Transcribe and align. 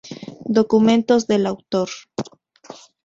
Documentos 0.47 1.27
del 1.27 1.45
autor. 1.45 1.89